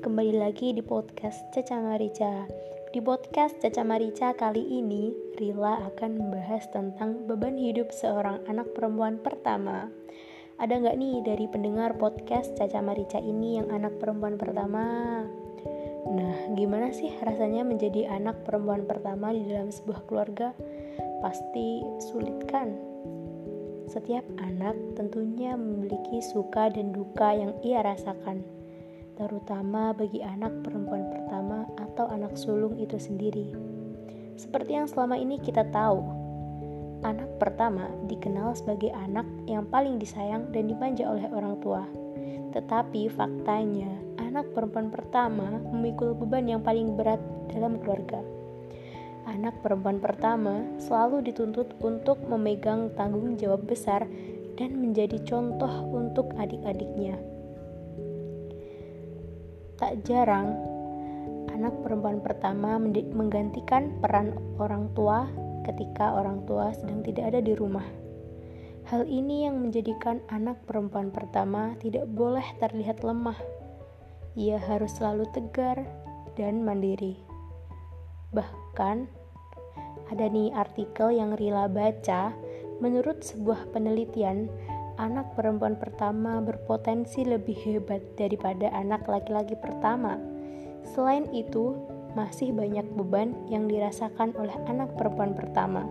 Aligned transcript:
kembali 0.00 0.40
lagi 0.40 0.72
di 0.72 0.80
podcast 0.80 1.44
Caca 1.52 1.76
Marica. 1.76 2.48
Di 2.88 3.04
podcast 3.04 3.60
Caca 3.60 3.84
Marica 3.84 4.32
kali 4.32 4.64
ini, 4.64 5.12
Rila 5.36 5.92
akan 5.92 6.16
membahas 6.16 6.64
tentang 6.72 7.28
beban 7.28 7.60
hidup 7.60 7.92
seorang 7.92 8.40
anak 8.48 8.72
perempuan 8.72 9.20
pertama. 9.20 9.92
Ada 10.56 10.80
nggak 10.80 10.96
nih 11.04 11.20
dari 11.20 11.44
pendengar 11.52 12.00
podcast 12.00 12.56
Caca 12.56 12.80
Marica 12.80 13.20
ini 13.20 13.60
yang 13.60 13.68
anak 13.68 14.00
perempuan 14.00 14.40
pertama? 14.40 15.20
Nah, 16.08 16.56
gimana 16.56 16.88
sih 16.88 17.12
rasanya 17.20 17.68
menjadi 17.68 18.08
anak 18.08 18.40
perempuan 18.48 18.88
pertama 18.88 19.36
di 19.36 19.44
dalam 19.52 19.68
sebuah 19.68 20.08
keluarga? 20.08 20.56
Pasti 21.20 21.84
sulit 22.08 22.40
kan? 22.48 22.72
Setiap 23.84 24.24
anak 24.40 24.80
tentunya 24.96 25.60
memiliki 25.60 26.24
suka 26.24 26.72
dan 26.72 26.96
duka 26.96 27.36
yang 27.36 27.52
ia 27.60 27.84
rasakan, 27.84 28.57
terutama 29.18 29.90
bagi 29.90 30.22
anak 30.22 30.62
perempuan 30.62 31.10
pertama 31.10 31.66
atau 31.74 32.06
anak 32.06 32.38
sulung 32.38 32.78
itu 32.78 32.94
sendiri. 32.96 33.50
Seperti 34.38 34.78
yang 34.78 34.86
selama 34.86 35.18
ini 35.18 35.42
kita 35.42 35.66
tahu, 35.74 35.98
anak 37.02 37.26
pertama 37.42 37.90
dikenal 38.06 38.54
sebagai 38.54 38.94
anak 38.94 39.26
yang 39.50 39.66
paling 39.66 39.98
disayang 39.98 40.46
dan 40.54 40.70
dimanja 40.70 41.10
oleh 41.10 41.26
orang 41.34 41.58
tua. 41.58 41.82
Tetapi 42.54 43.10
faktanya, 43.10 43.90
anak 44.22 44.54
perempuan 44.54 44.94
pertama 44.94 45.58
memikul 45.74 46.14
beban 46.14 46.46
yang 46.46 46.62
paling 46.62 46.94
berat 46.94 47.18
dalam 47.50 47.82
keluarga 47.82 48.22
anak 49.28 49.60
perempuan 49.60 50.00
pertama 50.00 50.64
selalu 50.80 51.20
dituntut 51.28 51.76
untuk 51.84 52.16
memegang 52.26 52.88
tanggung 52.96 53.36
jawab 53.36 53.68
besar 53.68 54.08
dan 54.56 54.80
menjadi 54.80 55.20
contoh 55.22 55.70
untuk 55.92 56.32
adik-adiknya. 56.40 57.37
Tak 59.78 60.02
jarang, 60.02 60.58
anak 61.54 61.70
perempuan 61.86 62.18
pertama 62.18 62.82
menggantikan 62.82 63.94
peran 64.02 64.34
orang 64.58 64.90
tua 64.98 65.30
ketika 65.62 66.18
orang 66.18 66.42
tua 66.50 66.74
sedang 66.74 67.06
tidak 67.06 67.30
ada 67.30 67.38
di 67.38 67.54
rumah. 67.54 67.86
Hal 68.90 69.06
ini 69.06 69.46
yang 69.46 69.62
menjadikan 69.62 70.18
anak 70.34 70.58
perempuan 70.66 71.14
pertama 71.14 71.78
tidak 71.78 72.10
boleh 72.10 72.42
terlihat 72.58 73.06
lemah. 73.06 73.38
Ia 74.34 74.58
harus 74.58 74.98
selalu 74.98 75.30
tegar 75.30 75.86
dan 76.34 76.66
mandiri. 76.66 77.14
Bahkan, 78.34 79.06
ada 80.10 80.24
nih 80.26 80.50
artikel 80.58 81.14
yang 81.14 81.38
Rila 81.38 81.70
baca, 81.70 82.34
menurut 82.82 83.22
sebuah 83.22 83.70
penelitian, 83.70 84.50
anak 84.98 85.38
perempuan 85.38 85.78
pertama 85.78 86.42
berpotensi 86.42 87.22
lebih 87.22 87.54
hebat 87.62 88.02
daripada 88.18 88.66
anak 88.74 89.06
laki-laki 89.06 89.54
pertama. 89.54 90.18
Selain 90.82 91.24
itu, 91.30 91.78
masih 92.18 92.50
banyak 92.50 92.84
beban 92.98 93.30
yang 93.46 93.70
dirasakan 93.70 94.34
oleh 94.34 94.54
anak 94.66 94.90
perempuan 94.98 95.38
pertama. 95.38 95.86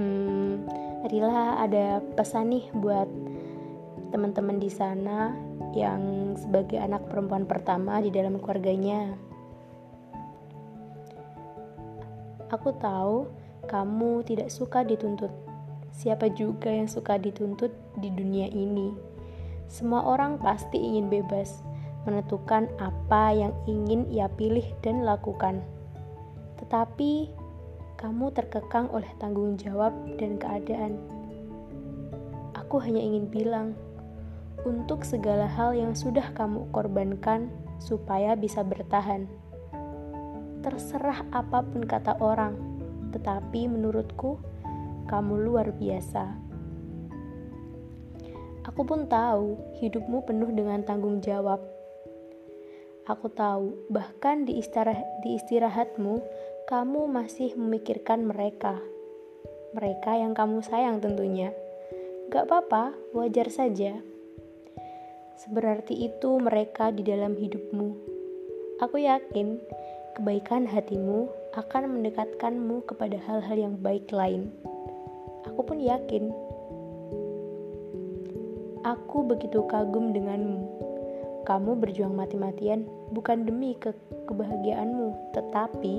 Hmm, 0.00 0.64
Rila 1.08 1.60
ada 1.60 2.00
pesan 2.16 2.56
nih 2.56 2.68
buat 2.72 3.08
teman-teman 4.12 4.56
di 4.56 4.72
sana 4.72 5.36
yang 5.76 6.32
sebagai 6.40 6.80
anak 6.80 7.04
perempuan 7.08 7.44
pertama 7.44 8.00
di 8.00 8.08
dalam 8.08 8.40
keluarganya. 8.40 9.12
Aku 12.48 12.72
tahu 12.80 13.28
kamu 13.66 14.24
tidak 14.24 14.48
suka 14.48 14.86
dituntut. 14.86 15.45
Siapa 15.96 16.28
juga 16.28 16.68
yang 16.68 16.92
suka 16.92 17.16
dituntut 17.16 17.72
di 17.96 18.12
dunia 18.12 18.52
ini? 18.52 18.92
Semua 19.64 20.04
orang 20.04 20.36
pasti 20.36 20.76
ingin 20.76 21.08
bebas, 21.08 21.64
menentukan 22.04 22.68
apa 22.76 23.32
yang 23.32 23.56
ingin 23.64 24.04
ia 24.12 24.28
pilih 24.28 24.68
dan 24.84 25.08
lakukan. 25.08 25.64
Tetapi 26.60 27.32
kamu 27.96 28.28
terkekang 28.36 28.92
oleh 28.92 29.08
tanggung 29.16 29.56
jawab 29.56 29.96
dan 30.20 30.36
keadaan. 30.36 31.00
Aku 32.52 32.76
hanya 32.76 33.00
ingin 33.00 33.32
bilang, 33.32 33.72
untuk 34.68 35.00
segala 35.00 35.48
hal 35.48 35.72
yang 35.72 35.96
sudah 35.96 36.28
kamu 36.36 36.68
korbankan 36.76 37.48
supaya 37.80 38.36
bisa 38.36 38.60
bertahan 38.60 39.24
terserah 40.66 41.22
apa 41.30 41.62
pun 41.62 41.86
kata 41.86 42.18
orang, 42.18 42.58
tetapi 43.14 43.70
menurutku 43.70 44.42
kamu 45.06 45.46
luar 45.46 45.70
biasa. 45.70 46.24
Aku 48.66 48.82
pun 48.82 49.06
tahu 49.06 49.78
hidupmu 49.78 50.26
penuh 50.26 50.50
dengan 50.50 50.82
tanggung 50.82 51.22
jawab. 51.22 51.62
Aku 53.06 53.30
tahu, 53.30 53.86
bahkan 53.86 54.42
di, 54.42 54.58
istirahat, 54.58 55.06
di 55.22 55.38
istirahatmu, 55.38 56.18
kamu 56.66 57.06
masih 57.06 57.54
memikirkan 57.54 58.26
mereka. 58.26 58.82
Mereka 59.78 60.18
yang 60.18 60.34
kamu 60.34 60.66
sayang 60.66 60.98
tentunya. 60.98 61.54
Gak 62.26 62.50
apa-apa, 62.50 62.98
wajar 63.14 63.46
saja. 63.54 64.02
Seberarti 65.38 65.94
itu 66.10 66.42
mereka 66.42 66.90
di 66.90 67.06
dalam 67.06 67.38
hidupmu. 67.38 67.88
Aku 68.82 68.98
yakin 68.98 69.62
kebaikan 70.18 70.66
hatimu 70.66 71.30
akan 71.54 71.96
mendekatkanmu 71.96 72.82
kepada 72.90 73.22
hal-hal 73.22 73.56
yang 73.70 73.74
baik 73.78 74.10
lain. 74.10 74.50
Aku 75.46 75.60
pun 75.62 75.78
yakin. 75.78 76.34
Aku 78.86 79.26
begitu 79.26 79.66
kagum 79.66 80.14
denganmu. 80.14 80.62
Kamu 81.46 81.78
berjuang 81.78 82.14
mati-matian 82.14 82.86
bukan 83.14 83.46
demi 83.46 83.78
ke 83.78 83.94
kebahagiaanmu, 84.26 85.34
tetapi 85.34 85.94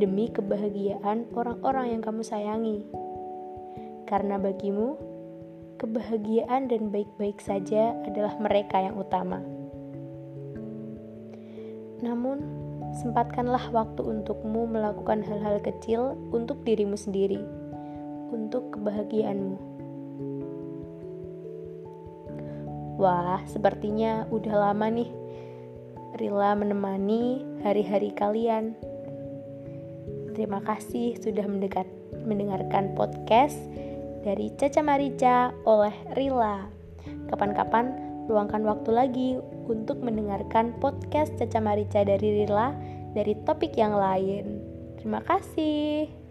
demi 0.00 0.32
kebahagiaan 0.32 1.28
orang-orang 1.36 1.96
yang 1.96 2.02
kamu 2.04 2.24
sayangi. 2.24 2.84
Karena 4.08 4.40
bagimu, 4.40 4.96
kebahagiaan 5.76 6.72
dan 6.72 6.88
baik-baik 6.88 7.40
saja 7.44 7.92
adalah 8.08 8.40
mereka 8.40 8.80
yang 8.80 8.96
utama. 8.96 9.44
Namun, 12.00 12.66
Sempatkanlah 12.96 13.76
waktu 13.76 14.00
untukmu 14.00 14.64
melakukan 14.64 15.20
hal-hal 15.20 15.60
kecil 15.60 16.16
untuk 16.32 16.64
dirimu 16.64 16.96
sendiri, 16.96 17.44
untuk 18.36 18.76
kebahagiaanmu. 18.76 19.56
Wah, 23.00 23.40
sepertinya 23.48 24.28
udah 24.28 24.54
lama 24.56 24.88
nih 24.92 25.10
Rila 26.16 26.56
menemani 26.56 27.44
hari-hari 27.60 28.12
kalian. 28.16 28.72
Terima 30.32 30.64
kasih 30.64 31.16
sudah 31.20 31.44
mendekat, 31.44 31.84
mendengarkan 32.24 32.96
podcast 32.96 33.56
dari 34.24 34.48
Caca 34.56 34.80
Marica 34.80 35.52
oleh 35.68 35.92
Rila. 36.16 36.68
Kapan-kapan 37.28 37.92
luangkan 38.32 38.64
waktu 38.64 38.90
lagi 38.96 39.28
untuk 39.68 40.00
mendengarkan 40.00 40.72
podcast 40.80 41.36
Caca 41.36 41.60
Marica 41.60 42.00
dari 42.00 42.44
Rila 42.44 42.72
dari 43.12 43.36
topik 43.44 43.76
yang 43.76 43.92
lain. 43.92 44.60
Terima 44.96 45.20
kasih. 45.24 46.25